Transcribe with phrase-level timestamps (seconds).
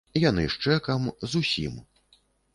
[0.21, 1.79] Яны з чэкам, з усім.